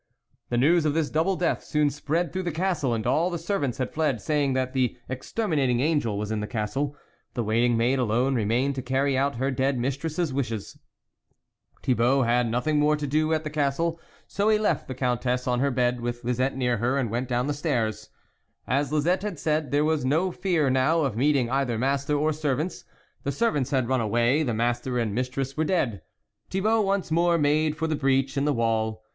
The 0.49 0.57
news 0.57 0.83
of 0.83 0.95
this 0.95 1.11
double 1.11 1.35
death 1.35 1.63
soon 1.63 1.91
spread 1.91 2.33
through 2.33 2.41
the 2.41 2.51
Castle, 2.51 2.95
and 2.95 3.05
all 3.05 3.29
the 3.29 3.37
servants 3.37 3.77
had 3.77 3.93
fled, 3.93 4.19
saying 4.19 4.53
that 4.53 4.73
the 4.73 4.97
exter 5.07 5.47
minating 5.47 5.79
Angel 5.79 6.17
was 6.17 6.31
in 6.31 6.39
the 6.39 6.47
Castle; 6.47 6.95
the 7.35 7.43
waiting 7.43 7.77
maid 7.77 7.99
alone 7.99 8.33
remained 8.33 8.73
to 8.73 8.81
carry 8.81 9.15
out 9.15 9.35
her 9.35 9.51
dead 9.51 9.77
mistress's 9.77 10.33
wishes. 10.33 10.79
Thibault 11.83 12.23
had 12.23 12.49
nothing 12.49 12.79
more 12.79 12.95
to 12.95 13.05
do 13.05 13.31
at 13.31 13.43
the 13.43 13.51
castle, 13.51 13.99
so 14.25 14.49
he 14.49 14.57
left 14.57 14.87
the 14.87 14.95
Countess 14.95 15.45
on 15.47 15.59
her 15.59 15.69
bed, 15.69 16.01
with 16.01 16.23
Lisette 16.23 16.57
near 16.57 16.77
her, 16.77 16.97
and 16.97 17.11
went 17.11 17.29
down 17.29 17.53
stairs. 17.53 18.09
As 18.67 18.91
Lisette 18.91 19.21
had 19.21 19.37
said, 19.37 19.69
there 19.69 19.85
was 19.85 20.03
no 20.03 20.31
fear 20.31 20.71
now 20.71 21.01
of 21.01 21.15
meeting 21.15 21.47
either 21.51 21.77
master 21.77 22.15
or 22.17 22.33
servants; 22.33 22.85
the 23.21 23.31
servants 23.31 23.69
had 23.69 23.87
run 23.87 24.01
away, 24.01 24.41
the 24.41 24.55
master 24.55 24.97
and 24.97 25.13
mistress 25.13 25.55
were 25.55 25.63
dead. 25.63 26.01
Thibault 26.49 26.81
once 26.81 27.11
more 27.11 27.37
made 27.37 27.77
for 27.77 27.85
the 27.85 27.95
breach 27.95 28.35
in 28.35 28.45
the 28.45 28.53
wall. 28.53 29.03